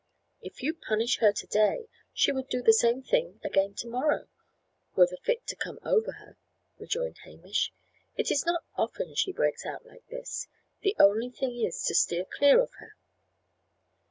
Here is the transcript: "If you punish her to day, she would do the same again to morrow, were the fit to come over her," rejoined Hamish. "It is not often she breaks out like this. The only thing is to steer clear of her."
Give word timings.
"If 0.41 0.63
you 0.63 0.73
punish 0.73 1.17
her 1.19 1.31
to 1.31 1.45
day, 1.45 1.87
she 2.11 2.31
would 2.31 2.49
do 2.49 2.63
the 2.63 2.73
same 2.73 3.03
again 3.43 3.75
to 3.75 3.87
morrow, 3.87 4.29
were 4.95 5.05
the 5.05 5.17
fit 5.21 5.45
to 5.45 5.55
come 5.55 5.77
over 5.85 6.13
her," 6.13 6.37
rejoined 6.79 7.19
Hamish. 7.23 7.71
"It 8.15 8.31
is 8.31 8.43
not 8.43 8.63
often 8.75 9.13
she 9.13 9.31
breaks 9.31 9.63
out 9.63 9.85
like 9.85 10.07
this. 10.07 10.47
The 10.81 10.95
only 10.99 11.29
thing 11.29 11.55
is 11.61 11.83
to 11.83 11.93
steer 11.93 12.25
clear 12.25 12.63
of 12.63 12.73
her." 12.79 12.95